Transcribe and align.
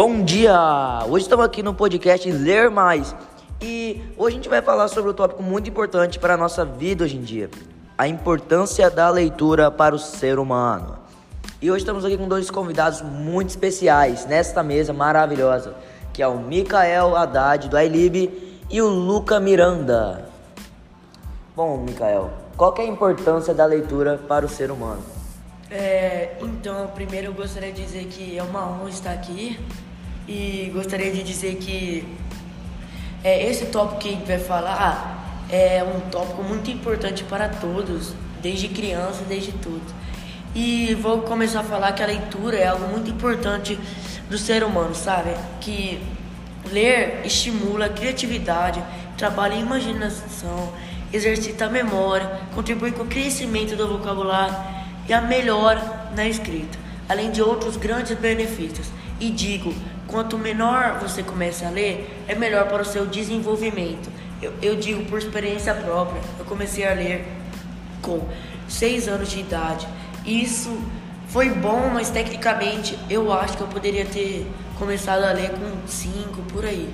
Bom 0.00 0.22
dia! 0.22 0.56
Hoje 1.08 1.24
estamos 1.24 1.44
aqui 1.44 1.60
no 1.60 1.74
podcast 1.74 2.30
Ler 2.30 2.70
Mais 2.70 3.16
e 3.60 4.00
hoje 4.16 4.36
a 4.36 4.38
gente 4.38 4.48
vai 4.48 4.62
falar 4.62 4.86
sobre 4.86 5.10
um 5.10 5.12
tópico 5.12 5.42
muito 5.42 5.68
importante 5.68 6.20
para 6.20 6.34
a 6.34 6.36
nossa 6.36 6.64
vida 6.64 7.02
hoje 7.02 7.16
em 7.16 7.20
dia: 7.20 7.50
a 7.98 8.06
importância 8.06 8.88
da 8.88 9.10
leitura 9.10 9.72
para 9.72 9.96
o 9.96 9.98
ser 9.98 10.38
humano. 10.38 11.00
E 11.60 11.68
hoje 11.68 11.80
estamos 11.80 12.04
aqui 12.04 12.16
com 12.16 12.28
dois 12.28 12.48
convidados 12.48 13.02
muito 13.02 13.48
especiais 13.48 14.24
nesta 14.24 14.62
mesa 14.62 14.92
maravilhosa, 14.92 15.74
que 16.12 16.22
é 16.22 16.28
o 16.28 16.38
Mikael 16.38 17.16
Haddad 17.16 17.68
do 17.68 17.76
iLib 17.76 18.62
e 18.70 18.80
o 18.80 18.86
Luca 18.86 19.40
Miranda. 19.40 20.30
Bom, 21.56 21.76
Mikael, 21.76 22.30
qual 22.56 22.72
é 22.78 22.82
a 22.82 22.86
importância 22.86 23.52
da 23.52 23.66
leitura 23.66 24.16
para 24.16 24.46
o 24.46 24.48
ser 24.48 24.70
humano? 24.70 25.02
É, 25.68 26.36
então, 26.40 26.86
primeiro 26.94 27.26
eu 27.26 27.34
gostaria 27.34 27.72
de 27.72 27.82
dizer 27.82 28.04
que 28.06 28.38
é 28.38 28.42
uma 28.44 28.64
honra 28.64 28.90
estar 28.90 29.10
aqui 29.10 29.58
e 30.28 30.70
gostaria 30.74 31.10
de 31.10 31.22
dizer 31.22 31.56
que 31.56 32.06
é, 33.24 33.48
esse 33.48 33.66
tópico 33.66 34.00
que 34.00 34.08
a 34.08 34.12
gente 34.12 34.26
vai 34.26 34.38
falar 34.38 35.46
é 35.50 35.82
um 35.82 36.00
tópico 36.10 36.42
muito 36.42 36.70
importante 36.70 37.24
para 37.24 37.48
todos, 37.48 38.12
desde 38.42 38.68
criança, 38.68 39.24
desde 39.26 39.52
tudo. 39.52 39.82
E 40.54 40.94
vou 41.00 41.22
começar 41.22 41.60
a 41.60 41.64
falar 41.64 41.92
que 41.92 42.02
a 42.02 42.06
leitura 42.06 42.56
é 42.56 42.66
algo 42.66 42.86
muito 42.88 43.10
importante 43.10 43.78
do 44.28 44.36
ser 44.36 44.62
humano, 44.62 44.94
sabe? 44.94 45.34
Que 45.60 45.98
ler 46.70 47.22
estimula 47.24 47.86
a 47.86 47.88
criatividade, 47.88 48.82
trabalha 49.16 49.54
a 49.54 49.58
imaginação, 49.58 50.72
exercita 51.10 51.66
a 51.66 51.70
memória, 51.70 52.40
contribui 52.54 52.92
com 52.92 53.04
o 53.04 53.06
crescimento 53.06 53.74
do 53.76 53.88
vocabulário 53.88 54.54
e 55.08 55.12
a 55.12 55.22
melhora 55.22 56.10
na 56.14 56.26
escrita, 56.26 56.78
além 57.08 57.30
de 57.30 57.40
outros 57.40 57.76
grandes 57.76 58.16
benefícios. 58.18 58.88
E 59.18 59.30
digo, 59.30 59.74
quanto 60.08 60.36
menor 60.38 60.98
você 61.00 61.22
começa 61.22 61.66
a 61.66 61.70
ler, 61.70 62.24
é 62.26 62.34
melhor 62.34 62.66
para 62.66 62.82
o 62.82 62.84
seu 62.84 63.06
desenvolvimento. 63.06 64.10
Eu, 64.42 64.52
eu 64.60 64.76
digo 64.76 65.04
por 65.04 65.18
experiência 65.18 65.74
própria, 65.74 66.20
eu 66.38 66.44
comecei 66.44 66.86
a 66.86 66.94
ler 66.94 67.24
com 68.02 68.26
6 68.68 69.08
anos 69.08 69.30
de 69.30 69.40
idade. 69.40 69.86
Isso 70.24 70.76
foi 71.28 71.50
bom, 71.50 71.90
mas 71.92 72.10
tecnicamente 72.10 72.98
eu 73.08 73.32
acho 73.32 73.56
que 73.56 73.62
eu 73.62 73.68
poderia 73.68 74.04
ter 74.04 74.46
começado 74.78 75.24
a 75.24 75.32
ler 75.32 75.50
com 75.50 75.86
5 75.86 76.42
por 76.52 76.64
aí. 76.64 76.88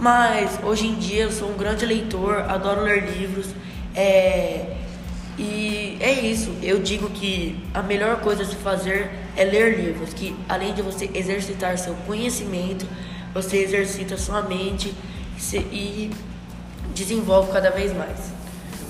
Mas 0.00 0.58
hoje 0.62 0.86
em 0.86 0.94
dia 0.94 1.24
eu 1.24 1.32
sou 1.32 1.50
um 1.50 1.56
grande 1.56 1.86
leitor, 1.86 2.40
adoro 2.48 2.82
ler 2.82 3.08
livros. 3.10 3.46
É, 3.94 4.76
e 5.38 5.96
é 6.00 6.10
isso, 6.12 6.52
eu 6.62 6.80
digo 6.80 7.08
que 7.10 7.62
a 7.72 7.80
melhor 7.80 8.20
coisa 8.20 8.42
a 8.42 8.46
se 8.46 8.56
fazer 8.56 9.08
é 9.36 9.44
ler 9.44 9.78
livros, 9.78 10.12
que 10.12 10.34
além 10.48 10.74
de 10.74 10.82
você 10.82 11.08
exercitar 11.14 11.78
seu 11.78 11.94
conhecimento, 12.06 12.84
você 13.32 13.58
exercita 13.58 14.16
sua 14.16 14.42
mente 14.42 14.92
e 15.54 16.10
desenvolve 16.92 17.52
cada 17.52 17.70
vez 17.70 17.96
mais. 17.96 18.32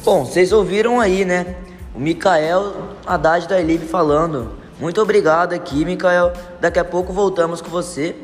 Bom, 0.02 0.24
vocês 0.24 0.50
ouviram 0.50 0.98
aí, 0.98 1.24
né? 1.24 1.56
O 1.94 2.00
Mikael 2.00 2.94
Haddad 3.06 3.46
da 3.46 3.60
Elib 3.60 3.84
falando. 3.84 4.52
Muito 4.80 5.02
obrigado 5.02 5.52
aqui, 5.52 5.84
Mikael. 5.84 6.32
Daqui 6.60 6.78
a 6.78 6.84
pouco 6.84 7.12
voltamos 7.12 7.60
com 7.60 7.68
você. 7.68 8.16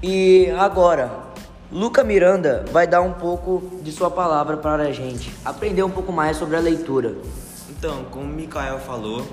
E 0.00 0.48
agora, 0.56 1.10
Luca 1.72 2.04
Miranda 2.04 2.64
vai 2.70 2.86
dar 2.86 3.00
um 3.00 3.14
pouco 3.14 3.80
de 3.82 3.90
sua 3.90 4.10
palavra 4.10 4.56
para 4.58 4.84
a 4.84 4.92
gente, 4.92 5.34
aprender 5.44 5.82
um 5.82 5.90
pouco 5.90 6.12
mais 6.12 6.36
sobre 6.36 6.56
a 6.56 6.60
leitura. 6.60 7.16
Então, 7.78 8.06
como 8.10 8.24
o 8.24 8.26
Mikael 8.26 8.80
falou, 8.80 9.24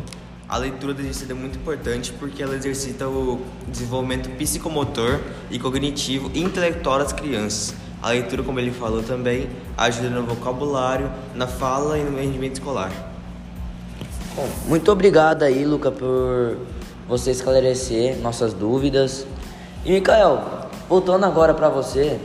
a 0.47 0.55
leitura 0.57 0.93
deve 0.93 1.11
ser 1.15 1.33
muito 1.33 1.57
importante 1.57 2.13
porque 2.13 2.43
ela 2.43 2.55
exercita 2.55 3.07
o 3.07 3.41
desenvolvimento 3.67 4.29
psicomotor 4.37 5.19
e 5.49 5.57
cognitivo 5.57 6.29
e 6.31 6.43
intelectual 6.43 6.99
das 6.99 7.11
crianças. 7.11 7.73
A 8.03 8.09
leitura, 8.09 8.43
como 8.43 8.59
ele 8.59 8.69
falou 8.69 9.01
também, 9.01 9.49
ajuda 9.75 10.11
no 10.11 10.27
vocabulário, 10.27 11.09
na 11.33 11.47
fala 11.47 11.97
e 11.97 12.03
no 12.03 12.15
rendimento 12.19 12.53
escolar. 12.53 12.91
Bom, 14.35 14.47
muito 14.67 14.91
obrigado 14.91 15.41
aí, 15.41 15.65
Luca, 15.65 15.89
por 15.89 16.55
você 17.07 17.31
esclarecer 17.31 18.19
nossas 18.19 18.53
dúvidas. 18.53 19.25
E 19.83 19.91
Mikael, 19.91 20.69
voltando 20.87 21.25
agora 21.25 21.55
para 21.55 21.69
você, 21.69 22.19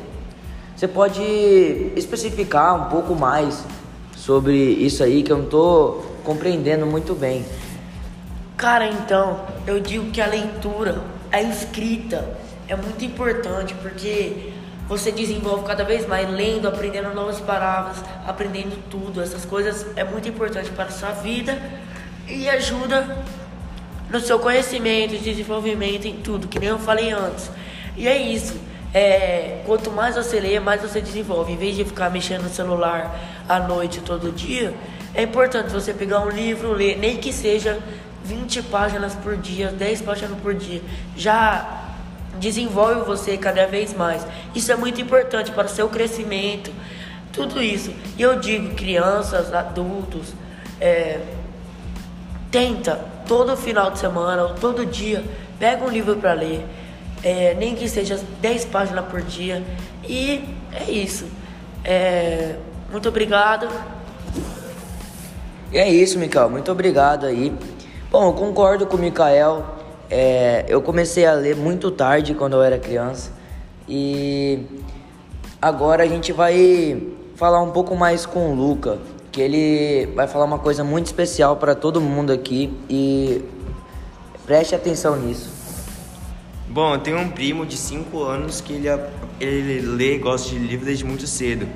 você 0.76 0.86
pode 0.86 1.22
especificar 1.96 2.88
um 2.88 2.90
pouco 2.90 3.14
mais 3.14 3.64
sobre 4.14 4.54
isso 4.54 5.02
aí 5.02 5.22
que 5.22 5.32
eu 5.32 5.38
não 5.38 5.46
tô 5.46 6.09
compreendendo 6.30 6.86
muito 6.86 7.12
bem. 7.12 7.44
Cara, 8.56 8.86
então, 8.86 9.44
eu 9.66 9.80
digo 9.80 10.12
que 10.12 10.20
a 10.20 10.26
leitura, 10.26 11.02
a 11.32 11.42
escrita 11.42 12.38
é 12.68 12.76
muito 12.76 13.04
importante 13.04 13.74
porque 13.82 14.52
você 14.86 15.10
desenvolve 15.10 15.66
cada 15.66 15.82
vez 15.82 16.06
mais 16.06 16.30
lendo, 16.30 16.68
aprendendo 16.68 17.12
novas 17.12 17.40
palavras, 17.40 17.96
aprendendo 18.24 18.80
tudo. 18.88 19.20
Essas 19.20 19.44
coisas 19.44 19.84
é 19.96 20.04
muito 20.04 20.28
importante 20.28 20.70
para 20.70 20.84
a 20.84 20.90
sua 20.92 21.10
vida 21.10 21.60
e 22.28 22.48
ajuda 22.48 23.24
no 24.08 24.20
seu 24.20 24.38
conhecimento, 24.38 25.18
desenvolvimento 25.18 26.06
em 26.06 26.18
tudo, 26.18 26.46
que 26.46 26.60
nem 26.60 26.68
eu 26.68 26.78
falei 26.78 27.10
antes. 27.10 27.50
E 27.96 28.06
é 28.06 28.16
isso. 28.16 28.54
É, 28.92 29.62
quanto 29.66 29.90
mais 29.90 30.16
você 30.16 30.40
lê, 30.40 30.58
mais 30.58 30.82
você 30.82 31.00
desenvolve. 31.00 31.52
Em 31.52 31.56
vez 31.56 31.76
de 31.76 31.84
ficar 31.84 32.10
mexendo 32.10 32.42
no 32.42 32.50
celular 32.50 33.18
à 33.48 33.60
noite 33.60 34.00
todo 34.00 34.32
dia, 34.32 34.74
é 35.14 35.22
importante 35.22 35.70
você 35.70 35.92
pegar 35.92 36.20
um 36.20 36.28
livro, 36.28 36.72
ler, 36.72 36.98
nem 36.98 37.16
que 37.16 37.32
seja 37.32 37.78
20 38.24 38.62
páginas 38.64 39.14
por 39.14 39.36
dia, 39.36 39.68
10 39.68 40.02
páginas 40.02 40.38
por 40.40 40.54
dia. 40.54 40.82
Já 41.16 41.86
desenvolve 42.38 43.02
você 43.02 43.36
cada 43.36 43.66
vez 43.66 43.94
mais. 43.94 44.26
Isso 44.54 44.72
é 44.72 44.76
muito 44.76 45.00
importante 45.00 45.52
para 45.52 45.66
o 45.66 45.68
seu 45.68 45.88
crescimento, 45.88 46.72
tudo 47.32 47.62
isso. 47.62 47.92
E 48.18 48.22
eu 48.22 48.38
digo, 48.38 48.74
crianças, 48.74 49.52
adultos, 49.52 50.32
é, 50.80 51.20
tenta 52.50 52.96
todo 53.26 53.56
final 53.56 53.90
de 53.90 53.98
semana 53.98 54.42
ou 54.42 54.54
todo 54.54 54.84
dia, 54.84 55.22
pega 55.58 55.84
um 55.84 55.88
livro 55.88 56.16
para 56.16 56.32
ler, 56.32 56.66
é, 57.22 57.54
nem 57.54 57.74
que 57.74 57.88
seja 57.88 58.18
10 58.40 58.66
páginas 58.66 59.04
por 59.06 59.22
dia. 59.22 59.62
E 60.08 60.44
é 60.72 60.90
isso. 60.90 61.26
É, 61.84 62.56
muito 62.90 63.08
obrigado. 63.08 63.68
E 65.72 65.78
é 65.78 65.88
isso, 65.88 66.18
Mikael. 66.18 66.50
Muito 66.50 66.70
obrigado 66.72 67.26
aí. 67.26 67.52
Bom, 68.10 68.28
eu 68.28 68.32
concordo 68.32 68.86
com 68.86 68.96
o 68.96 69.00
Mikael. 69.00 69.64
É, 70.10 70.64
eu 70.68 70.82
comecei 70.82 71.24
a 71.24 71.32
ler 71.32 71.54
muito 71.54 71.90
tarde 71.90 72.34
quando 72.34 72.54
eu 72.54 72.62
era 72.62 72.78
criança. 72.78 73.30
E 73.88 74.64
agora 75.60 76.02
a 76.02 76.06
gente 76.06 76.32
vai 76.32 77.00
falar 77.36 77.62
um 77.62 77.70
pouco 77.70 77.94
mais 77.94 78.26
com 78.26 78.50
o 78.50 78.54
Luca, 78.54 78.98
que 79.30 79.40
ele 79.40 80.06
vai 80.14 80.26
falar 80.26 80.44
uma 80.44 80.58
coisa 80.58 80.82
muito 80.82 81.06
especial 81.06 81.56
para 81.56 81.74
todo 81.74 82.00
mundo 82.00 82.32
aqui 82.32 82.72
e 82.88 83.44
preste 84.44 84.74
atenção 84.74 85.16
nisso. 85.16 85.59
Bom, 86.70 86.94
eu 86.94 87.00
tenho 87.00 87.18
um 87.18 87.28
primo 87.28 87.66
de 87.66 87.76
5 87.76 88.22
anos 88.22 88.60
que 88.60 88.72
ele, 88.72 88.88
ele 89.40 89.80
lê 89.80 90.14
e 90.14 90.18
gosta 90.18 90.48
de 90.50 90.58
livros 90.58 90.86
desde 90.86 91.04
muito 91.04 91.26
cedo 91.26 91.66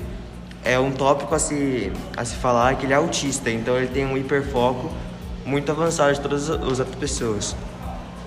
é 0.65 0.79
um 0.79 0.91
tópico 0.91 1.33
a 1.35 1.39
se, 1.39 1.91
a 2.17 2.25
se 2.25 2.35
falar 2.37 2.75
que 2.75 2.87
ele 2.87 2.93
é 2.93 2.95
autista, 2.95 3.51
então 3.51 3.77
ele 3.77 3.87
tem 3.87 4.03
um 4.03 4.17
hiperfoco 4.17 4.91
muito 5.45 5.71
avançado 5.71 6.11
de 6.15 6.19
todas 6.19 6.49
as 6.49 6.79
outras 6.79 6.95
pessoas. 6.95 7.55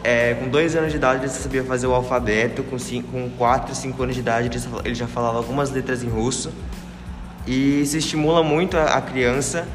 É, 0.05 0.35
com 0.35 0.49
dois 0.49 0.77
anos 0.77 0.93
de 0.93 0.97
idade 0.97 1.25
ele 1.25 1.29
sabia 1.31 1.65
fazer 1.65 1.89
o 1.89 1.93
alfabeto, 1.93 2.63
com, 2.63 2.79
cinco, 2.79 3.11
com 3.11 3.29
quatro, 3.31 3.75
cinco 3.75 4.01
anos 4.05 4.15
de 4.15 4.21
idade 4.21 4.49
ele 4.85 4.95
já 4.95 5.09
falava 5.09 5.37
algumas 5.37 5.73
letras 5.73 6.05
em 6.05 6.09
russo. 6.09 6.53
E 7.45 7.83
isso 7.83 7.97
estimula 7.97 8.45
muito 8.45 8.77
a, 8.77 8.85
a 8.85 9.01
criança 9.01 9.67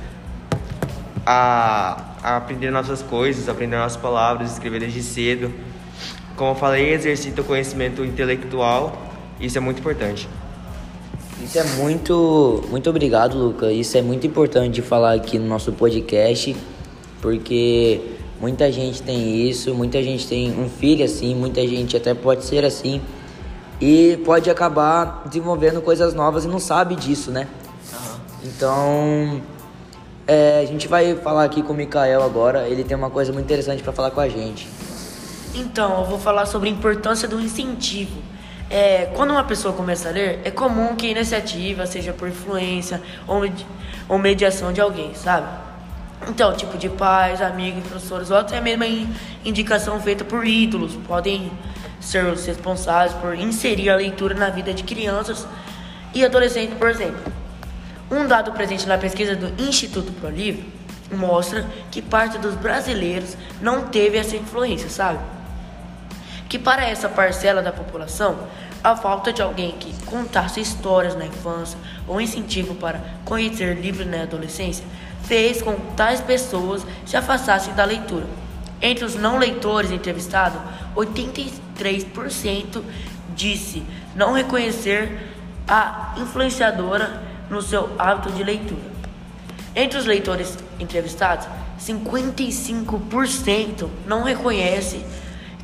a, 1.25 2.01
a, 2.23 2.37
aprender 2.37 2.71
nossas 2.71 3.01
coisas, 3.01 3.49
aprender 3.49 3.75
nossas 3.75 4.01
palavras, 4.01 4.53
escrever 4.53 4.79
desde 4.79 5.03
cedo. 5.03 5.53
Como 6.35 6.51
eu 6.51 6.55
falei, 6.55 6.93
exercita 6.93 7.41
o 7.41 7.43
conhecimento 7.43 8.03
intelectual, 8.03 8.97
isso 9.39 9.57
é 9.57 9.61
muito 9.61 9.79
importante. 9.79 10.27
Isso 11.43 11.59
é 11.59 11.63
muito, 11.63 12.63
muito 12.69 12.89
obrigado, 12.89 13.37
Luca. 13.37 13.71
Isso 13.71 13.97
é 13.97 14.01
muito 14.01 14.25
importante 14.25 14.75
de 14.75 14.81
falar 14.81 15.13
aqui 15.13 15.37
no 15.37 15.45
nosso 15.45 15.71
podcast, 15.73 16.55
porque 17.21 17.99
muita 18.39 18.71
gente 18.71 19.01
tem 19.01 19.47
isso, 19.47 19.73
muita 19.75 20.01
gente 20.01 20.27
tem 20.27 20.51
um 20.57 20.69
filho 20.69 21.03
assim, 21.03 21.35
muita 21.35 21.65
gente 21.67 21.97
até 21.97 22.13
pode 22.13 22.45
ser 22.45 22.63
assim 22.63 23.01
e 23.79 24.17
pode 24.23 24.49
acabar 24.49 25.23
desenvolvendo 25.25 25.81
coisas 25.81 26.13
novas 26.13 26.45
e 26.45 26.47
não 26.47 26.59
sabe 26.59 26.95
disso, 26.95 27.29
né? 27.31 27.47
Uhum. 27.91 28.19
Então, 28.45 29.41
é, 30.25 30.61
a 30.61 30.65
gente 30.65 30.87
vai 30.87 31.15
falar 31.15 31.43
aqui 31.43 31.61
com 31.61 31.73
o 31.73 31.75
Mikael 31.75 32.23
agora. 32.23 32.67
Ele 32.67 32.83
tem 32.83 32.95
uma 32.95 33.09
coisa 33.09 33.33
muito 33.33 33.45
interessante 33.45 33.83
para 33.83 33.91
falar 33.91 34.11
com 34.11 34.21
a 34.21 34.29
gente. 34.29 34.67
Então, 35.53 35.99
eu 35.99 36.05
vou 36.05 36.19
falar 36.19 36.45
sobre 36.45 36.69
a 36.69 36.71
importância 36.71 37.27
do 37.27 37.39
incentivo 37.39 38.21
é, 38.73 39.05
quando 39.13 39.29
uma 39.29 39.43
pessoa 39.43 39.71
começa 39.71 40.09
a 40.09 40.11
ler, 40.11 40.39
é 40.43 40.49
comum 40.49 40.95
que 40.95 41.05
a 41.05 41.11
iniciativa 41.11 41.85
seja 41.85 42.11
por 42.11 42.27
influência 42.27 42.99
ou, 43.27 43.43
ou 44.09 44.17
mediação 44.17 44.73
de 44.73 44.81
alguém, 44.81 45.13
sabe? 45.13 45.47
Então, 46.27 46.51
tipo 46.55 46.75
de 46.75 46.89
pais, 46.89 47.39
amigos, 47.39 47.83
professores, 47.83 48.31
ou 48.31 48.37
até 48.37 48.59
mesmo 48.59 48.83
indicação 49.45 49.99
feita 50.01 50.23
por 50.23 50.43
ídolos, 50.43 50.95
podem 51.07 51.51
ser 52.01 52.25
os 52.25 52.43
responsáveis 52.47 53.13
por 53.13 53.35
inserir 53.35 53.91
a 53.91 53.95
leitura 53.95 54.33
na 54.33 54.49
vida 54.49 54.73
de 54.73 54.81
crianças 54.81 55.45
e 56.11 56.25
adolescentes, 56.25 56.75
por 56.75 56.89
exemplo. 56.89 57.31
Um 58.09 58.25
dado 58.25 58.53
presente 58.53 58.87
na 58.87 58.97
pesquisa 58.97 59.35
do 59.35 59.61
Instituto 59.61 60.11
ProLivre 60.13 60.65
mostra 61.11 61.63
que 61.91 62.01
parte 62.01 62.39
dos 62.39 62.55
brasileiros 62.55 63.37
não 63.61 63.83
teve 63.83 64.17
essa 64.17 64.35
influência, 64.35 64.89
sabe? 64.89 65.19
Que 66.53 66.59
para 66.59 66.87
essa 66.87 67.09
parcela 67.09 67.63
da 67.63 67.71
população, 67.71 68.37
a 68.83 68.95
falta 68.95 69.33
de 69.33 69.41
alguém 69.41 69.71
que 69.71 69.91
contasse 70.05 70.61
histórias 70.61 71.15
na 71.15 71.25
infância 71.25 71.79
ou 72.07 72.21
incentivo 72.21 72.75
para 72.75 73.01
conhecer 73.25 73.81
livros 73.81 74.05
na 74.05 74.21
adolescência 74.21 74.85
fez 75.23 75.63
com 75.63 75.73
que 75.73 75.95
tais 75.95 76.21
pessoas 76.21 76.85
se 77.07 77.17
afastassem 77.17 77.73
da 77.73 77.83
leitura. 77.83 78.27
Entre 78.79 79.03
os 79.03 79.15
não 79.15 79.39
leitores 79.39 79.89
entrevistados, 79.89 80.61
83% 80.95 82.83
disse 83.35 83.81
não 84.15 84.33
reconhecer 84.33 85.33
a 85.67 86.13
influenciadora 86.17 87.19
no 87.49 87.63
seu 87.63 87.89
hábito 87.97 88.31
de 88.31 88.43
leitura. 88.43 88.93
Entre 89.75 89.97
os 89.97 90.05
leitores 90.05 90.55
entrevistados, 90.79 91.47
55% 91.79 93.89
não 94.05 94.21
reconhece 94.21 95.03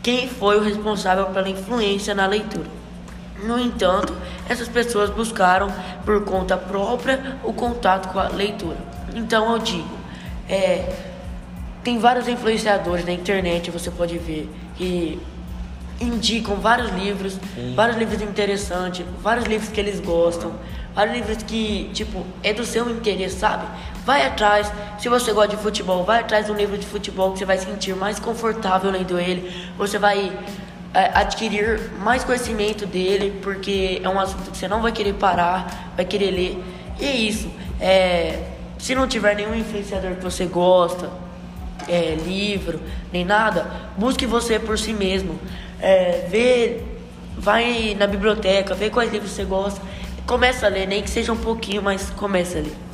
quem 0.10 0.28
foi 0.28 0.58
o 0.58 0.64
responsável 0.64 1.28
pela 1.28 1.48
influência 1.48 2.16
na 2.16 2.26
leitura. 2.26 2.66
No 3.44 3.60
entanto, 3.60 4.12
essas 4.50 4.68
pessoas 4.68 5.12
buscaram 5.12 5.72
por 6.04 6.26
conta 6.26 6.58
própria 6.58 7.38
o 7.44 7.54
contato 7.54 8.12
com 8.12 8.18
a 8.18 8.28
leitura. 8.28 8.78
Então 9.14 9.52
eu 9.54 9.60
digo, 9.60 9.88
é, 10.50 10.92
tem 11.84 12.00
vários 12.00 12.28
influenciadores 12.28 13.06
na 13.06 13.12
internet, 13.12 13.70
você 13.70 13.92
pode 13.92 14.18
ver, 14.18 14.50
que 14.76 15.20
indicam 16.02 16.56
vários 16.56 16.92
livros, 16.92 17.34
Sim. 17.54 17.76
vários 17.76 17.96
livros 17.96 18.20
interessantes, 18.20 19.06
vários 19.22 19.46
livros 19.46 19.70
que 19.70 19.80
eles 19.80 20.00
gostam, 20.00 20.54
vários 20.96 21.18
livros 21.18 21.44
que, 21.44 21.92
tipo, 21.94 22.26
é 22.42 22.52
do 22.52 22.66
seu 22.66 22.90
interesse, 22.90 23.38
sabe? 23.38 23.68
Vai 24.10 24.26
atrás, 24.26 24.72
se 24.98 25.08
você 25.08 25.32
gosta 25.32 25.56
de 25.56 25.62
futebol, 25.62 26.04
vai 26.04 26.22
atrás 26.22 26.48
de 26.48 26.52
um 26.52 26.56
livro 26.56 26.76
de 26.76 26.88
futebol 26.88 27.32
que 27.32 27.38
você 27.38 27.46
vai 27.46 27.60
se 27.60 27.66
sentir 27.66 27.96
mais 27.96 28.20
confortável 28.20 28.90
lendo 28.90 29.20
ele, 29.20 29.70
você 29.78 30.00
vai 30.00 30.36
é, 30.96 31.12
adquirir 31.14 31.92
mais 32.00 32.24
conhecimento 32.24 32.88
dele, 32.88 33.40
porque 33.44 34.02
é 34.04 34.10
um 34.10 34.20
assunto 34.20 34.50
que 34.50 34.58
você 34.58 34.68
não 34.68 34.82
vai 34.82 34.92
querer 34.92 35.14
parar, 35.14 35.94
vai 35.96 36.06
querer 36.06 36.32
ler. 36.32 36.64
E 37.00 37.06
é 37.06 37.16
isso. 37.16 37.52
É, 37.80 38.46
se 38.80 38.96
não 38.96 39.08
tiver 39.08 39.36
nenhum 39.36 39.54
influenciador 39.54 40.16
que 40.16 40.24
você 40.24 40.48
gosta, 40.48 41.12
é, 41.88 42.16
livro, 42.16 42.80
nem 43.14 43.24
nada, 43.24 43.70
busque 43.96 44.26
você 44.26 44.58
por 44.58 44.80
si 44.80 44.92
mesmo. 44.92 45.40
É, 45.80 46.26
vê, 46.28 46.82
vai 47.38 47.94
na 47.94 48.08
biblioteca, 48.08 48.74
vê 48.74 48.90
quais 48.90 49.12
livros 49.12 49.30
você 49.34 49.44
gosta. 49.44 49.80
Começa 50.26 50.66
a 50.66 50.70
ler, 50.70 50.88
nem 50.88 51.04
que 51.04 51.12
seja 51.12 51.32
um 51.32 51.38
pouquinho, 51.38 51.84
mas 51.84 52.10
começa 52.10 52.58
a 52.58 52.62
ler. 52.62 52.89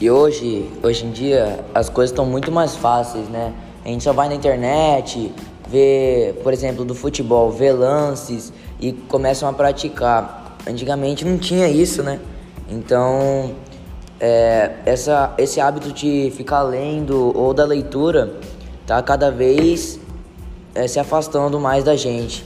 E 0.00 0.10
hoje, 0.10 0.66
hoje 0.82 1.04
em 1.04 1.10
dia, 1.10 1.62
as 1.74 1.90
coisas 1.90 2.10
estão 2.10 2.24
muito 2.24 2.50
mais 2.50 2.74
fáceis, 2.74 3.28
né? 3.28 3.52
A 3.84 3.88
gente 3.88 4.02
só 4.02 4.14
vai 4.14 4.30
na 4.30 4.34
internet, 4.34 5.30
vê, 5.68 6.34
por 6.42 6.54
exemplo, 6.54 6.86
do 6.86 6.94
futebol, 6.94 7.50
vê 7.50 7.70
lances 7.70 8.50
e 8.80 8.92
começam 8.92 9.46
a 9.46 9.52
praticar. 9.52 10.56
Antigamente 10.66 11.22
não 11.22 11.36
tinha 11.36 11.68
isso, 11.68 12.02
né? 12.02 12.18
Então, 12.70 13.54
é, 14.18 14.70
essa, 14.86 15.34
esse 15.36 15.60
hábito 15.60 15.92
de 15.92 16.32
ficar 16.34 16.62
lendo 16.62 17.36
ou 17.36 17.52
da 17.52 17.66
leitura 17.66 18.36
tá 18.86 19.02
cada 19.02 19.30
vez 19.30 20.00
é, 20.74 20.88
se 20.88 20.98
afastando 20.98 21.60
mais 21.60 21.84
da 21.84 21.94
gente. 21.94 22.42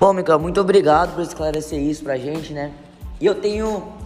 Bom, 0.00 0.12
Mica, 0.12 0.36
muito 0.36 0.60
obrigado 0.60 1.14
por 1.14 1.22
esclarecer 1.22 1.78
isso 1.78 2.02
pra 2.02 2.18
gente, 2.18 2.52
né? 2.52 2.72
E 3.20 3.26
eu 3.26 3.36
tenho 3.36 4.01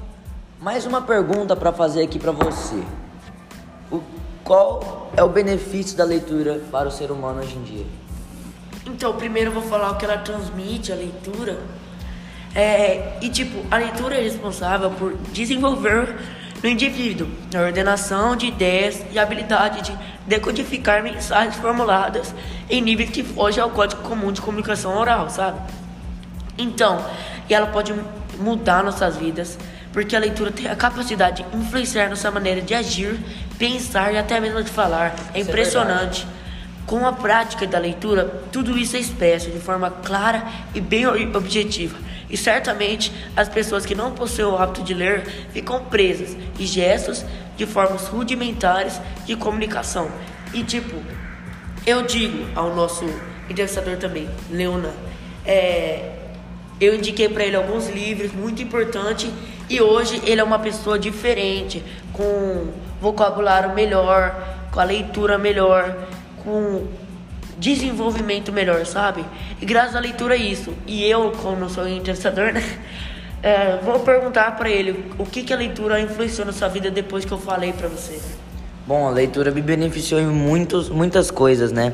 mais 0.60 0.86
uma 0.86 1.02
pergunta 1.02 1.54
para 1.54 1.72
fazer 1.72 2.02
aqui 2.02 2.18
para 2.18 2.32
você. 2.32 2.82
O 3.90 4.02
qual 4.42 5.10
é 5.16 5.22
o 5.22 5.28
benefício 5.28 5.96
da 5.96 6.04
leitura 6.04 6.60
para 6.70 6.88
o 6.88 6.90
ser 6.90 7.10
humano 7.10 7.40
hoje 7.40 7.56
em 7.56 7.62
dia? 7.62 7.86
Então, 8.86 9.14
primeiro 9.14 9.50
eu 9.50 9.54
vou 9.54 9.62
falar 9.62 9.90
o 9.90 9.96
que 9.96 10.04
ela 10.04 10.18
transmite, 10.18 10.92
a 10.92 10.94
leitura. 10.94 11.58
É, 12.54 13.18
e 13.20 13.28
tipo, 13.28 13.66
a 13.70 13.76
leitura 13.76 14.14
é 14.14 14.22
responsável 14.22 14.90
por 14.92 15.14
desenvolver 15.32 16.16
no 16.62 16.68
indivíduo 16.68 17.28
a 17.54 17.60
ordenação 17.60 18.34
de 18.34 18.46
ideias 18.46 19.04
e 19.12 19.18
a 19.18 19.22
habilidade 19.22 19.82
de 19.82 19.98
decodificar 20.26 21.02
mensagens 21.02 21.56
formuladas 21.56 22.34
em 22.70 22.80
níveis 22.80 23.10
que 23.10 23.22
fogem 23.22 23.62
ao 23.62 23.70
código 23.70 24.02
comum 24.02 24.32
de 24.32 24.40
comunicação 24.40 24.96
oral, 24.96 25.28
sabe? 25.28 25.60
Então, 26.56 27.04
e 27.48 27.54
ela 27.54 27.66
pode 27.66 27.94
mudar 28.38 28.82
nossas 28.82 29.16
vidas, 29.16 29.58
porque 29.96 30.14
a 30.14 30.18
leitura 30.18 30.52
tem 30.52 30.68
a 30.68 30.76
capacidade 30.76 31.42
de 31.42 31.56
influenciar 31.56 32.10
nossa 32.10 32.30
maneira 32.30 32.60
de 32.60 32.74
agir, 32.74 33.18
pensar 33.58 34.12
e 34.12 34.18
até 34.18 34.38
mesmo 34.38 34.62
de 34.62 34.70
falar. 34.70 35.16
É 35.32 35.40
isso 35.40 35.48
é 35.48 35.50
impressionante. 35.50 36.26
É 36.26 36.86
Com 36.86 37.06
a 37.06 37.14
prática 37.14 37.66
da 37.66 37.78
leitura, 37.78 38.42
tudo 38.52 38.76
isso 38.76 38.94
é 38.94 39.00
expresso 39.00 39.50
de 39.50 39.58
forma 39.58 39.90
clara 39.90 40.46
e 40.74 40.82
bem 40.82 41.06
objetiva. 41.06 41.96
E 42.28 42.36
certamente 42.36 43.10
as 43.34 43.48
pessoas 43.48 43.86
que 43.86 43.94
não 43.94 44.10
possuem 44.10 44.46
o 44.46 44.58
hábito 44.58 44.82
de 44.82 44.92
ler 44.92 45.22
ficam 45.54 45.82
presas 45.86 46.36
em 46.60 46.66
gestos 46.66 47.24
de 47.56 47.64
formas 47.64 48.06
rudimentares 48.06 49.00
de 49.24 49.34
comunicação. 49.34 50.10
E 50.52 50.62
tipo, 50.62 50.94
eu 51.86 52.02
digo 52.02 52.46
ao 52.54 52.76
nosso 52.76 53.06
entrevistador 53.48 53.96
também, 53.96 54.28
Leona, 54.50 54.92
é, 55.46 56.16
eu 56.78 56.94
indiquei 56.94 57.30
para 57.30 57.44
ele 57.44 57.56
alguns 57.56 57.88
livros 57.88 58.30
muito 58.34 58.62
importantes 58.62 59.30
e 59.68 59.80
hoje 59.80 60.22
ele 60.24 60.40
é 60.40 60.44
uma 60.44 60.58
pessoa 60.58 60.98
diferente, 60.98 61.82
com 62.12 62.68
vocabulário 63.00 63.74
melhor, 63.74 64.34
com 64.70 64.80
a 64.80 64.84
leitura 64.84 65.36
melhor, 65.36 65.96
com 66.42 66.86
desenvolvimento 67.58 68.52
melhor, 68.52 68.84
sabe? 68.86 69.24
E 69.60 69.66
graças 69.66 69.96
à 69.96 70.00
leitura 70.00 70.34
é 70.34 70.38
isso. 70.38 70.72
E 70.86 71.04
eu, 71.04 71.32
como 71.42 71.68
sou 71.68 71.88
interessador, 71.88 72.52
né? 72.54 72.62
É, 73.42 73.78
vou 73.82 74.00
perguntar 74.00 74.56
para 74.56 74.68
ele 74.68 75.04
o 75.18 75.24
que, 75.24 75.42
que 75.42 75.52
a 75.52 75.56
leitura 75.56 76.00
influenciou 76.00 76.46
na 76.46 76.52
sua 76.52 76.68
vida 76.68 76.90
depois 76.90 77.24
que 77.24 77.32
eu 77.32 77.38
falei 77.38 77.72
para 77.72 77.88
você. 77.88 78.20
Bom, 78.86 79.06
a 79.06 79.10
leitura 79.10 79.50
me 79.50 79.60
beneficiou 79.60 80.20
em 80.20 80.26
muitos, 80.26 80.88
muitas 80.88 81.30
coisas, 81.30 81.72
né? 81.72 81.92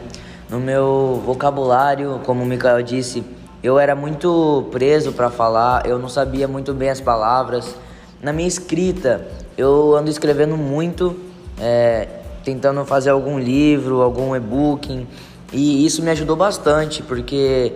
No 0.48 0.60
meu 0.60 1.22
vocabulário, 1.24 2.20
como 2.24 2.42
o 2.42 2.46
Mikael 2.46 2.82
disse, 2.82 3.24
eu 3.62 3.78
era 3.78 3.94
muito 3.94 4.66
preso 4.72 5.12
para 5.12 5.30
falar, 5.30 5.86
eu 5.86 5.98
não 5.98 6.08
sabia 6.08 6.48
muito 6.48 6.74
bem 6.74 6.90
as 6.90 7.00
palavras. 7.00 7.76
Na 8.20 8.32
minha 8.32 8.48
escrita, 8.48 9.26
eu 9.56 9.94
ando 9.96 10.10
escrevendo 10.10 10.56
muito, 10.56 11.16
é, 11.60 12.08
tentando 12.44 12.84
fazer 12.84 13.10
algum 13.10 13.38
livro, 13.38 14.02
algum 14.02 14.34
e-book, 14.34 15.06
e 15.52 15.86
isso 15.86 16.02
me 16.02 16.10
ajudou 16.10 16.34
bastante, 16.34 17.02
porque 17.02 17.72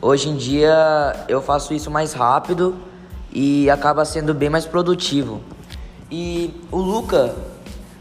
hoje 0.00 0.28
em 0.30 0.36
dia 0.36 1.14
eu 1.28 1.42
faço 1.42 1.74
isso 1.74 1.90
mais 1.90 2.14
rápido 2.14 2.74
e 3.32 3.68
acaba 3.68 4.04
sendo 4.04 4.32
bem 4.32 4.48
mais 4.48 4.64
produtivo. 4.64 5.40
E 6.10 6.54
o 6.70 6.78
Luca, 6.78 7.34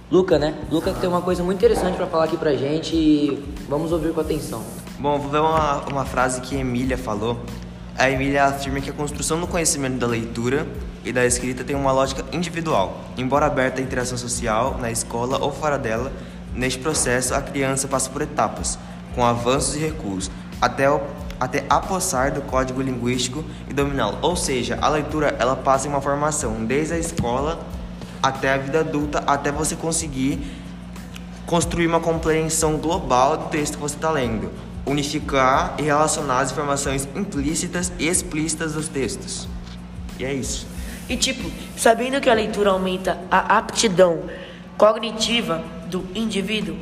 Luca, 0.09 0.37
né? 0.37 0.53
Luca 0.71 0.93
tem 0.93 1.09
uma 1.09 1.21
coisa 1.21 1.43
muito 1.43 1.57
interessante 1.57 1.97
para 1.97 2.05
falar 2.05 2.25
aqui 2.25 2.37
pra 2.37 2.53
gente 2.55 2.95
e 2.95 3.43
vamos 3.67 3.91
ouvir 3.91 4.13
com 4.13 4.21
atenção. 4.21 4.61
Bom, 4.97 5.19
vou 5.19 5.29
ver 5.29 5.39
uma, 5.39 5.81
uma 5.89 6.05
frase 6.05 6.39
que 6.39 6.55
Emília 6.55 6.97
falou. 6.97 7.37
A 7.97 8.09
Emília 8.09 8.45
afirma 8.45 8.79
que 8.79 8.89
a 8.89 8.93
construção 8.93 9.37
do 9.41 9.45
conhecimento 9.45 9.97
da 9.97 10.07
leitura 10.07 10.65
e 11.03 11.11
da 11.11 11.25
escrita 11.25 11.65
tem 11.65 11.75
uma 11.75 11.91
lógica 11.91 12.23
individual. 12.31 13.01
Embora 13.17 13.45
aberta 13.45 13.81
à 13.81 13.83
interação 13.83 14.17
social, 14.17 14.77
na 14.79 14.89
escola 14.89 15.37
ou 15.43 15.51
fora 15.51 15.77
dela, 15.77 16.13
neste 16.53 16.79
processo 16.79 17.35
a 17.35 17.41
criança 17.41 17.89
passa 17.89 18.09
por 18.09 18.21
etapas, 18.21 18.79
com 19.13 19.25
avanços 19.25 19.75
e 19.75 19.79
recuos, 19.79 20.31
até, 20.61 20.89
o, 20.89 21.01
até 21.41 21.65
apossar 21.69 22.33
do 22.33 22.41
código 22.43 22.81
linguístico 22.81 23.43
e 23.69 23.73
dominá-lo. 23.73 24.17
Ou 24.21 24.37
seja, 24.37 24.79
a 24.81 24.87
leitura 24.87 25.35
ela 25.37 25.57
passa 25.57 25.87
em 25.87 25.89
uma 25.89 25.99
formação 25.99 26.63
desde 26.63 26.93
a 26.93 26.97
escola 26.97 27.59
até 28.23 28.53
a 28.53 28.57
vida 28.57 28.79
adulta, 28.79 29.21
até 29.27 29.51
você 29.51 29.75
conseguir 29.75 30.39
construir 31.45 31.85
uma 31.85 31.99
compreensão 31.99 32.77
global 32.77 33.35
do 33.35 33.49
texto 33.49 33.75
que 33.75 33.81
você 33.81 33.95
está 33.95 34.09
lendo 34.09 34.49
unificar 34.85 35.75
e 35.79 35.83
relacionar 35.83 36.39
as 36.39 36.51
informações 36.51 37.07
implícitas 37.15 37.91
e 37.97 38.07
explícitas 38.07 38.73
dos 38.73 38.87
textos. 38.87 39.47
E 40.19 40.25
é 40.25 40.33
isso. 40.33 40.67
E 41.09 41.17
tipo, 41.17 41.51
sabendo 41.77 42.19
que 42.21 42.29
a 42.29 42.33
leitura 42.33 42.71
aumenta 42.71 43.17
a 43.29 43.57
aptidão 43.57 44.23
cognitiva 44.77 45.63
do 45.87 46.05
indivíduo 46.15 46.77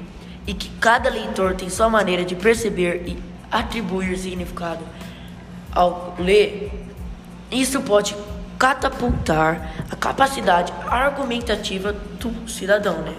e 0.45 0.53
que 0.53 0.69
cada 0.79 1.09
leitor 1.09 1.55
tem 1.55 1.69
sua 1.69 1.89
maneira 1.89 2.23
de 2.25 2.35
perceber 2.35 3.03
e 3.07 3.17
atribuir 3.51 4.17
significado 4.17 4.83
ao 5.71 6.15
ler, 6.19 6.71
isso 7.51 7.81
pode 7.81 8.15
catapultar 8.57 9.73
a 9.89 9.95
capacidade 9.95 10.71
argumentativa 10.87 11.93
do 11.93 12.49
cidadão, 12.49 13.01
né? 13.01 13.13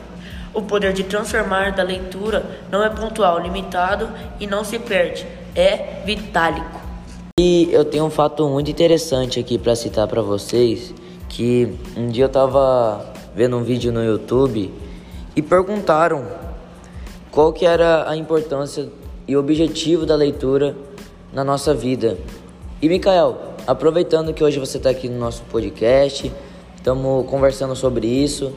O 0.55 0.63
poder 0.63 0.93
de 0.93 1.03
transformar 1.03 1.73
da 1.73 1.83
leitura 1.83 2.61
não 2.71 2.83
é 2.85 2.89
pontual, 2.89 3.41
limitado 3.41 4.09
e 4.39 4.47
não 4.47 4.63
se 4.63 4.79
perde. 4.79 5.27
é 5.57 6.03
Vitálico. 6.05 6.81
E 7.41 7.69
eu 7.73 7.85
tenho 7.85 8.05
um 8.05 8.11
fato 8.11 8.49
muito 8.49 8.71
interessante 8.71 9.41
aqui 9.41 9.59
para 9.59 9.75
citar 9.75 10.07
para 10.07 10.23
vocês, 10.23 10.95
que 11.29 11.77
um 11.97 12.07
dia 12.07 12.27
eu 12.27 12.29
tava 12.29 13.05
vendo 13.35 13.57
um 13.57 13.65
vídeo 13.65 13.93
no 13.93 14.05
YouTube 14.05 14.73
e 15.35 15.43
perguntaram 15.43 16.25
qual 17.33 17.53
que 17.53 17.67
era 17.67 18.09
a 18.09 18.17
importância 18.17 18.89
e 19.27 19.37
objetivo 19.37 20.07
da 20.07 20.15
leitura 20.15 20.77
na 21.33 21.43
nossa 21.43 21.75
vida. 21.75 22.17
E 22.81 22.89
Mikael, 22.89 23.37
aproveitando 23.67 24.33
que 24.33 24.45
hoje 24.45 24.61
você 24.61 24.77
está 24.77 24.91
aqui 24.91 25.09
no 25.09 25.19
nosso 25.19 25.43
podcast, 25.51 26.31
estamos 26.77 27.29
conversando 27.29 27.75
sobre 27.75 28.07
isso, 28.07 28.53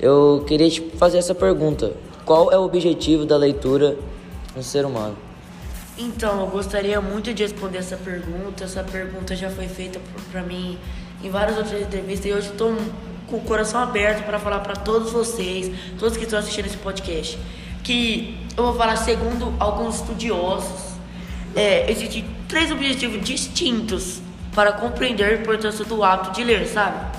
eu 0.00 0.44
queria 0.46 0.70
te 0.70 0.80
fazer 0.96 1.18
essa 1.18 1.34
pergunta: 1.34 1.92
qual 2.24 2.52
é 2.52 2.58
o 2.58 2.62
objetivo 2.62 3.24
da 3.24 3.36
leitura 3.36 3.96
no 4.54 4.62
ser 4.62 4.84
humano? 4.84 5.16
Então, 5.98 6.40
eu 6.40 6.46
gostaria 6.46 7.00
muito 7.00 7.34
de 7.34 7.42
responder 7.42 7.78
essa 7.78 7.96
pergunta. 7.96 8.64
Essa 8.64 8.84
pergunta 8.84 9.34
já 9.34 9.50
foi 9.50 9.66
feita 9.66 10.00
para 10.30 10.42
mim 10.42 10.78
em 11.22 11.30
várias 11.30 11.56
outras 11.58 11.82
entrevistas 11.82 12.26
e 12.26 12.32
hoje 12.32 12.50
estou 12.50 12.76
com 13.26 13.36
o 13.36 13.40
coração 13.40 13.80
aberto 13.80 14.24
para 14.24 14.38
falar 14.38 14.60
para 14.60 14.76
todos 14.76 15.10
vocês, 15.10 15.70
todos 15.98 16.16
que 16.16 16.24
estão 16.24 16.38
assistindo 16.38 16.66
esse 16.66 16.76
podcast, 16.76 17.38
que 17.82 18.38
eu 18.56 18.64
vou 18.64 18.74
falar 18.74 18.96
segundo 18.96 19.52
alguns 19.58 19.96
estudiosos. 19.96 20.88
É, 21.56 21.90
existem 21.90 22.24
três 22.46 22.70
objetivos 22.70 23.20
distintos 23.24 24.20
para 24.54 24.72
compreender 24.72 25.24
a 25.24 25.34
importância 25.34 25.84
do 25.84 26.02
hábito 26.04 26.32
de 26.32 26.44
ler, 26.44 26.66
sabe? 26.66 27.17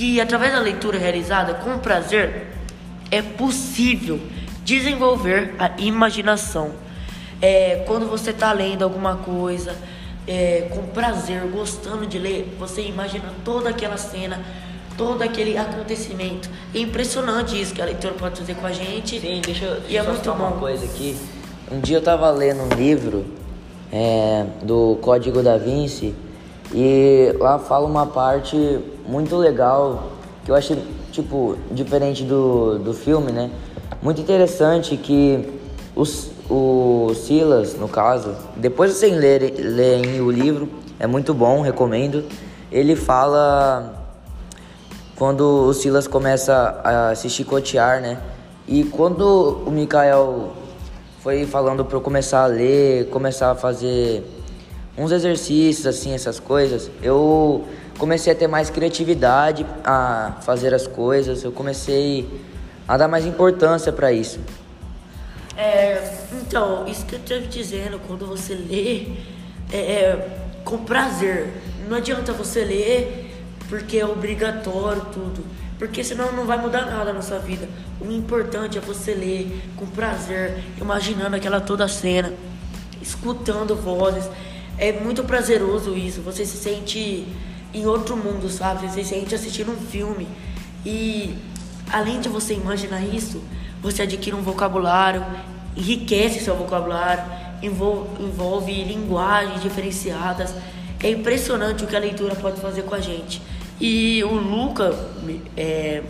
Que 0.00 0.18
através 0.18 0.54
da 0.54 0.60
leitura 0.60 0.98
realizada 0.98 1.52
com 1.52 1.78
prazer 1.78 2.46
é 3.10 3.20
possível 3.20 4.18
desenvolver 4.64 5.54
a 5.58 5.72
imaginação 5.76 6.70
é, 7.42 7.84
quando 7.86 8.08
você 8.08 8.30
está 8.30 8.50
lendo 8.50 8.82
alguma 8.82 9.16
coisa 9.16 9.76
é, 10.26 10.68
com 10.70 10.84
prazer, 10.84 11.42
gostando 11.52 12.06
de 12.06 12.18
ler, 12.18 12.56
você 12.58 12.80
imagina 12.80 13.26
toda 13.44 13.68
aquela 13.68 13.98
cena, 13.98 14.40
todo 14.96 15.20
aquele 15.20 15.58
acontecimento. 15.58 16.48
É 16.74 16.78
impressionante 16.78 17.60
isso 17.60 17.74
que 17.74 17.82
a 17.82 17.84
leitura 17.84 18.14
pode 18.14 18.38
fazer 18.40 18.54
com 18.54 18.66
a 18.66 18.72
gente. 18.72 19.20
Sim, 19.20 19.42
deixa 19.44 19.66
eu 19.66 19.82
e 19.86 19.98
é 19.98 20.02
muito 20.02 20.22
falar 20.22 20.36
uma 20.38 20.50
bom. 20.52 20.60
coisa 20.60 20.86
aqui. 20.86 21.14
Um 21.70 21.78
dia 21.78 21.98
eu 21.98 22.02
tava 22.02 22.30
lendo 22.30 22.62
um 22.62 22.74
livro 22.74 23.26
é, 23.92 24.46
do 24.62 24.96
Código 25.02 25.42
da 25.42 25.58
Vinci 25.58 26.14
e 26.72 27.34
lá 27.38 27.58
fala 27.58 27.86
uma 27.86 28.06
parte 28.06 28.78
muito 29.06 29.36
legal 29.36 30.12
que 30.44 30.50
eu 30.50 30.54
achei, 30.54 30.82
tipo, 31.10 31.56
diferente 31.70 32.24
do, 32.24 32.78
do 32.78 32.94
filme, 32.94 33.32
né? 33.32 33.50
Muito 34.02 34.20
interessante 34.20 34.96
que 34.96 35.48
os, 35.94 36.30
o 36.48 37.12
Silas, 37.14 37.74
no 37.74 37.88
caso, 37.88 38.34
depois 38.56 38.92
de 38.92 38.96
vocês 38.96 39.16
lerem, 39.16 39.52
lerem 39.54 40.20
o 40.20 40.30
livro, 40.30 40.68
é 40.98 41.06
muito 41.06 41.34
bom, 41.34 41.60
recomendo. 41.60 42.24
Ele 42.70 42.94
fala 42.94 43.94
quando 45.16 45.66
o 45.66 45.74
Silas 45.74 46.06
começa 46.06 46.80
a 46.84 47.14
se 47.14 47.28
chicotear, 47.28 48.00
né? 48.00 48.18
E 48.66 48.84
quando 48.84 49.62
o 49.66 49.70
Mikael 49.70 50.52
foi 51.20 51.44
falando 51.44 51.84
para 51.84 51.96
eu 51.96 52.00
começar 52.00 52.44
a 52.44 52.46
ler, 52.46 53.10
começar 53.10 53.50
a 53.50 53.54
fazer 53.54 54.24
uns 54.96 55.12
exercícios, 55.12 55.86
assim, 55.86 56.12
essas 56.12 56.38
coisas, 56.38 56.90
eu 57.02 57.66
comecei 57.98 58.32
a 58.32 58.36
ter 58.36 58.46
mais 58.46 58.70
criatividade 58.70 59.66
a 59.84 60.38
fazer 60.42 60.74
as 60.74 60.86
coisas, 60.86 61.42
eu 61.44 61.52
comecei 61.52 62.28
a 62.86 62.96
dar 62.96 63.08
mais 63.08 63.24
importância 63.24 63.92
para 63.92 64.12
isso. 64.12 64.40
É, 65.56 66.16
então, 66.40 66.86
isso 66.88 67.04
que 67.06 67.14
eu 67.14 67.18
estou 67.18 67.40
dizendo, 67.40 68.00
quando 68.06 68.26
você 68.26 68.54
lê 68.54 69.08
é, 69.72 69.78
é, 69.78 70.28
com 70.64 70.78
prazer. 70.78 71.48
Não 71.88 71.96
adianta 71.96 72.32
você 72.32 72.64
ler 72.64 73.30
porque 73.68 73.98
é 73.98 74.04
obrigatório 74.04 75.02
tudo. 75.12 75.44
Porque 75.78 76.04
senão 76.04 76.32
não 76.32 76.44
vai 76.44 76.58
mudar 76.58 76.86
nada 76.86 77.12
na 77.12 77.22
sua 77.22 77.38
vida. 77.38 77.68
O 78.00 78.10
importante 78.10 78.76
é 78.76 78.80
você 78.80 79.14
ler 79.14 79.62
com 79.76 79.86
prazer, 79.86 80.62
imaginando 80.78 81.36
aquela 81.36 81.60
toda 81.60 81.88
cena, 81.88 82.32
escutando 83.00 83.74
vozes. 83.74 84.28
É 84.80 84.92
muito 84.92 85.22
prazeroso 85.24 85.94
isso. 85.94 86.22
Você 86.22 86.46
se 86.46 86.56
sente 86.56 87.28
em 87.74 87.84
outro 87.84 88.16
mundo, 88.16 88.48
sabe? 88.48 88.88
Você 88.88 89.04
se 89.04 89.10
sente 89.10 89.34
assistindo 89.34 89.70
um 89.72 89.76
filme. 89.76 90.26
E 90.86 91.36
além 91.92 92.18
de 92.18 92.30
você 92.30 92.54
imaginar 92.54 93.02
isso, 93.02 93.42
você 93.82 94.02
adquire 94.02 94.34
um 94.34 94.40
vocabulário, 94.40 95.22
enriquece 95.76 96.40
seu 96.40 96.56
vocabulário, 96.56 97.22
envolve, 97.62 98.22
envolve 98.24 98.84
linguagens 98.84 99.60
diferenciadas. 99.60 100.54
É 101.02 101.10
impressionante 101.10 101.84
o 101.84 101.86
que 101.86 101.94
a 101.94 102.00
leitura 102.00 102.34
pode 102.34 102.58
fazer 102.58 102.82
com 102.84 102.94
a 102.94 103.00
gente. 103.00 103.42
E 103.78 104.24
o 104.24 104.32
Luca 104.32 104.98
é 105.58 106.02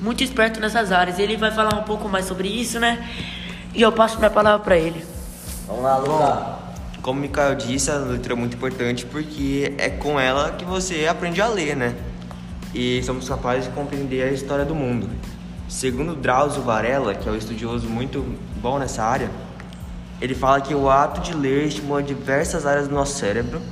muito 0.00 0.24
esperto 0.24 0.58
nessas 0.58 0.90
áreas. 0.90 1.18
Ele 1.18 1.36
vai 1.36 1.50
falar 1.50 1.78
um 1.78 1.82
pouco 1.82 2.08
mais 2.08 2.24
sobre 2.24 2.48
isso, 2.48 2.80
né? 2.80 3.06
E 3.74 3.82
eu 3.82 3.92
passo 3.92 4.16
minha 4.16 4.30
palavra 4.30 4.64
para 4.64 4.78
ele. 4.78 5.04
Vamos 5.66 5.82
lá, 5.82 5.98
Luca. 5.98 6.65
Como 7.06 7.20
o 7.20 7.22
Mikael 7.22 7.54
disse, 7.54 7.88
a 7.88 7.98
leitura 7.98 8.34
é 8.34 8.36
muito 8.36 8.56
importante 8.56 9.06
porque 9.06 9.72
é 9.78 9.88
com 9.88 10.18
ela 10.18 10.50
que 10.50 10.64
você 10.64 11.06
aprende 11.06 11.40
a 11.40 11.46
ler, 11.46 11.76
né? 11.76 11.94
E 12.74 13.00
somos 13.04 13.28
capazes 13.28 13.66
de 13.66 13.70
compreender 13.70 14.24
a 14.24 14.32
história 14.32 14.64
do 14.64 14.74
mundo. 14.74 15.08
Segundo 15.68 16.16
Drauzio 16.16 16.62
Varela, 16.62 17.14
que 17.14 17.28
é 17.28 17.30
um 17.30 17.36
estudioso 17.36 17.88
muito 17.88 18.24
bom 18.60 18.80
nessa 18.80 19.04
área, 19.04 19.30
ele 20.20 20.34
fala 20.34 20.60
que 20.60 20.74
o 20.74 20.90
ato 20.90 21.20
de 21.20 21.32
ler 21.32 21.68
estimula 21.68 22.02
diversas 22.02 22.66
áreas 22.66 22.88
do 22.88 22.94
nosso 22.96 23.16
cérebro, 23.16 23.62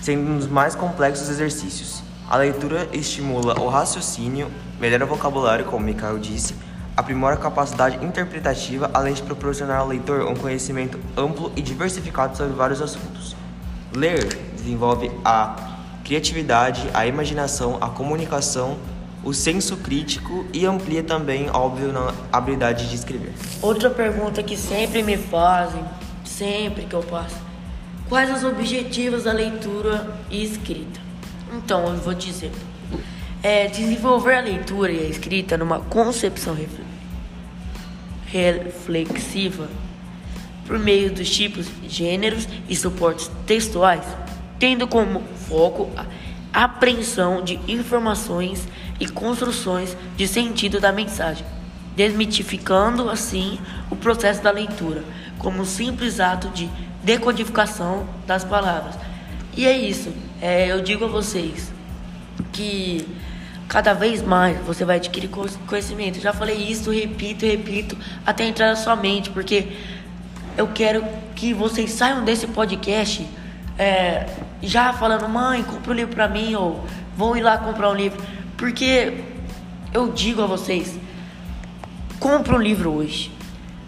sendo 0.00 0.30
um 0.30 0.38
dos 0.38 0.46
mais 0.46 0.76
complexos 0.76 1.28
exercícios. 1.28 2.00
A 2.30 2.36
leitura 2.36 2.88
estimula 2.92 3.58
o 3.58 3.68
raciocínio, 3.68 4.48
melhora 4.78 5.04
o 5.04 5.08
vocabulário, 5.08 5.64
como 5.64 5.78
o 5.78 5.84
Mikael 5.84 6.16
disse, 6.16 6.54
aprimora 6.96 7.34
a 7.34 7.38
capacidade 7.38 8.04
interpretativa, 8.04 8.90
além 8.92 9.14
de 9.14 9.22
proporcionar 9.22 9.80
ao 9.80 9.88
leitor 9.88 10.26
um 10.26 10.34
conhecimento 10.34 10.98
amplo 11.16 11.52
e 11.56 11.62
diversificado 11.62 12.36
sobre 12.36 12.52
vários 12.54 12.82
assuntos. 12.82 13.34
Ler 13.94 14.26
desenvolve 14.56 15.10
a 15.24 15.56
criatividade, 16.04 16.88
a 16.92 17.06
imaginação, 17.06 17.78
a 17.80 17.88
comunicação, 17.88 18.76
o 19.24 19.32
senso 19.32 19.76
crítico 19.76 20.46
e 20.52 20.66
amplia 20.66 21.02
também, 21.02 21.48
óbvio, 21.50 21.92
a 22.32 22.36
habilidade 22.36 22.88
de 22.88 22.94
escrever. 22.94 23.32
Outra 23.60 23.88
pergunta 23.88 24.42
que 24.42 24.56
sempre 24.56 25.02
me 25.02 25.16
fazem, 25.16 25.82
sempre 26.24 26.84
que 26.84 26.94
eu 26.94 27.02
passo: 27.02 27.36
quais 28.08 28.30
os 28.34 28.44
objetivos 28.44 29.24
da 29.24 29.32
leitura 29.32 30.12
e 30.30 30.42
escrita? 30.44 31.00
Então, 31.54 31.86
eu 31.86 31.96
vou 31.98 32.14
dizer: 32.14 32.50
é 33.42 33.66
desenvolver 33.66 34.34
a 34.34 34.40
leitura 34.40 34.92
e 34.92 35.00
a 35.00 35.08
escrita 35.08 35.56
numa 35.56 35.80
concepção 35.80 36.54
refle- 36.54 36.84
reflexiva 38.26 39.68
por 40.66 40.78
meio 40.78 41.12
dos 41.12 41.28
tipos, 41.28 41.66
gêneros 41.88 42.48
e 42.68 42.76
suportes 42.76 43.30
textuais, 43.46 44.06
tendo 44.58 44.86
como 44.86 45.22
foco 45.48 45.90
a 46.52 46.64
apreensão 46.64 47.42
de 47.42 47.58
informações 47.66 48.68
e 49.00 49.08
construções 49.08 49.96
de 50.16 50.28
sentido 50.28 50.78
da 50.78 50.92
mensagem, 50.92 51.44
desmitificando 51.96 53.10
assim 53.10 53.58
o 53.90 53.96
processo 53.96 54.42
da 54.42 54.50
leitura 54.50 55.02
como 55.42 55.62
um 55.62 55.64
simples 55.64 56.20
ato 56.20 56.48
de 56.50 56.70
decodificação 57.02 58.06
das 58.26 58.44
palavras. 58.44 58.94
E 59.56 59.66
é 59.66 59.76
isso, 59.76 60.12
é, 60.40 60.70
eu 60.70 60.80
digo 60.80 61.04
a 61.04 61.08
vocês 61.08 61.72
que 62.52 63.06
cada 63.72 63.94
vez 63.94 64.20
mais 64.20 64.58
você 64.66 64.84
vai 64.84 64.96
adquirir 64.96 65.28
co- 65.28 65.48
conhecimento. 65.66 66.20
Já 66.20 66.30
falei 66.34 66.56
isso, 66.56 66.90
repito, 66.90 67.46
repito, 67.46 67.96
até 68.26 68.44
entrar 68.44 68.66
na 68.66 68.76
sua 68.76 68.94
mente, 68.94 69.30
porque 69.30 69.66
eu 70.58 70.68
quero 70.68 71.02
que 71.34 71.54
vocês 71.54 71.90
saiam 71.90 72.22
desse 72.22 72.46
podcast 72.48 73.26
é, 73.78 74.26
já 74.60 74.92
falando, 74.92 75.26
mãe, 75.26 75.62
compra 75.62 75.90
um 75.90 75.94
livro 75.94 76.14
pra 76.14 76.28
mim, 76.28 76.54
ou 76.54 76.84
vão 77.16 77.34
ir 77.34 77.40
lá 77.40 77.56
comprar 77.56 77.88
um 77.88 77.94
livro. 77.94 78.22
Porque 78.58 79.24
eu 79.94 80.12
digo 80.12 80.42
a 80.42 80.46
vocês, 80.46 80.94
compra 82.20 82.54
um 82.54 82.60
livro 82.60 82.92
hoje. 82.92 83.32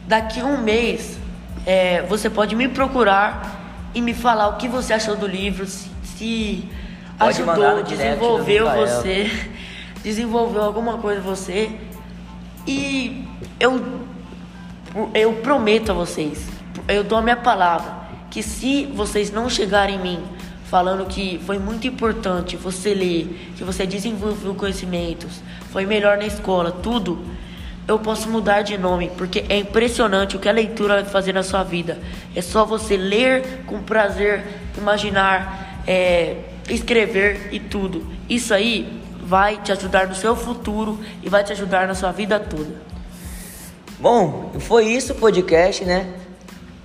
Daqui 0.09 0.41
a 0.41 0.47
um 0.47 0.62
mês, 0.62 1.19
é, 1.67 2.00
você 2.09 2.31
pode 2.31 2.57
me 2.57 2.69
procurar 2.69 3.91
e 3.95 4.00
me 4.00 4.14
falar 4.14 4.49
o 4.49 4.57
que 4.57 4.67
você 4.67 4.95
achou 4.95 5.14
do 5.14 5.26
livro, 5.26 5.67
se, 5.67 5.91
se 6.17 6.64
ajudou, 7.21 7.55
desenvolveu 7.83 8.67
você, 8.87 9.31
desenvolveu 10.04 10.62
alguma 10.62 10.99
coisa 10.99 11.20
em 11.20 11.25
você. 11.25 11.70
E 12.66 13.26
eu, 13.58 13.82
eu 15.14 15.32
prometo 15.34 15.90
a 15.90 15.94
vocês, 15.94 16.46
eu 16.87 17.02
dou 17.02 17.18
a 17.18 17.23
minha 17.23 17.37
palavra, 17.37 18.04
que 18.30 18.42
se 18.42 18.87
vocês 18.87 19.32
não 19.32 19.49
chegarem 19.49 19.96
em 19.96 20.00
mim 20.00 20.25
falando 20.66 21.06
que 21.06 21.40
foi 21.46 21.58
muito 21.58 21.87
importante 21.87 22.56
você 22.56 22.94
ler, 22.94 23.52
que 23.56 23.62
você 23.62 23.87
desenvolveu 23.87 24.54
conhecimentos, 24.54 25.40
foi 25.70 25.87
melhor 25.87 26.16
na 26.16 26.26
escola, 26.26 26.73
tudo, 26.73 27.25
eu 27.87 27.99
posso 27.99 28.28
mudar 28.28 28.62
de 28.62 28.76
nome, 28.78 29.11
porque 29.16 29.44
é 29.49 29.58
impressionante 29.58 30.37
o 30.37 30.40
que 30.40 30.49
a 30.49 30.52
leitura 30.52 30.94
vai 30.94 31.04
fazer 31.04 31.32
na 31.32 31.42
sua 31.42 31.62
vida. 31.62 31.99
É 32.34 32.40
só 32.40 32.64
você 32.64 32.96
ler 32.96 33.62
com 33.66 33.82
prazer, 33.82 34.42
imaginar, 34.76 35.82
é, 35.87 36.38
escrever 36.68 37.50
e 37.52 37.61
tudo. 37.61 38.06
Isso 38.28 38.54
aí 38.54 39.03
vai 39.25 39.57
te 39.57 39.73
ajudar 39.73 40.07
no 40.07 40.14
seu 40.14 40.37
futuro 40.37 40.99
e 41.23 41.28
vai 41.28 41.43
te 41.43 41.52
ajudar 41.52 41.88
na 41.88 41.95
sua 41.95 42.12
vida 42.12 42.38
toda. 42.38 42.71
Bom, 43.99 44.52
foi 44.61 44.85
isso 44.87 45.12
o 45.12 45.16
podcast, 45.16 45.85
né? 45.85 46.12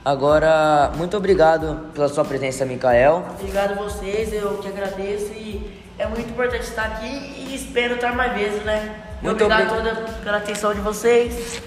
Agora, 0.05 0.91
muito 0.96 1.17
obrigado 1.17 1.91
pela 1.93 2.08
sua 2.08 2.24
presença, 2.24 2.65
Mikael. 2.65 3.25
Obrigado 3.39 3.72
a 3.74 3.75
vocês, 3.75 4.31
eu 4.31 4.58
que 4.60 4.67
agradeço 4.69 5.34
e 5.34 5.79
é 5.98 6.08
muito 6.08 6.29
importante 6.29 6.63
estar 6.63 6.86
aqui 6.86 7.05
e 7.05 7.53
espero 7.53 7.96
estar 7.96 8.15
mais 8.15 8.34
vezes, 8.34 8.63
né? 8.63 8.96
Muito 9.22 9.43
obrigado 9.43 9.77
obri- 9.77 9.91
toda 9.91 10.12
pela 10.24 10.38
atenção 10.38 10.74
de 10.74 10.79
vocês. 10.79 11.62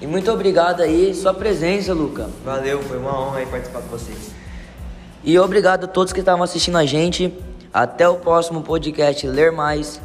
E 0.00 0.06
muito 0.06 0.32
obrigado 0.32 0.80
aí, 0.80 1.14
sua 1.14 1.34
presença, 1.34 1.92
Luca. 1.92 2.30
Valeu, 2.44 2.82
foi 2.82 2.98
uma 2.98 3.20
honra 3.20 3.40
aí 3.40 3.46
participar 3.46 3.82
com 3.82 3.88
vocês. 3.88 4.32
E 5.22 5.38
obrigado 5.38 5.84
a 5.84 5.86
todos 5.86 6.12
que 6.12 6.20
estavam 6.20 6.42
assistindo 6.42 6.78
a 6.78 6.84
gente. 6.86 7.32
Até 7.72 8.06
o 8.06 8.16
próximo 8.16 8.62
podcast 8.62 9.26
Ler 9.26 9.50
Mais. 9.50 9.98